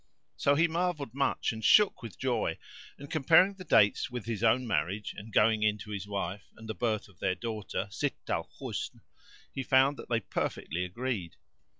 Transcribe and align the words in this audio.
So 0.35 0.55
he 0.55 0.67
marvelled 0.67 1.13
much 1.13 1.51
and 1.51 1.63
shook 1.63 2.01
with 2.01 2.17
joy 2.17 2.57
and, 2.97 3.07
comparing 3.07 3.53
the 3.53 3.63
dates 3.63 4.09
with 4.09 4.25
his 4.25 4.43
own 4.43 4.65
marriage 4.65 5.13
and 5.15 5.31
going 5.31 5.61
in 5.61 5.77
to 5.77 5.91
his 5.91 6.07
wife 6.07 6.47
and 6.57 6.67
the 6.67 6.73
birth 6.73 7.07
of 7.07 7.19
their 7.19 7.35
daughter, 7.35 7.87
Sitt 7.91 8.15
al 8.27 8.49
Husn, 8.59 9.01
he 9.53 9.61
found 9.61 9.97
that 9.97 10.09
they 10.09 10.19
perfectly 10.19 10.85
agreed. 10.85 11.35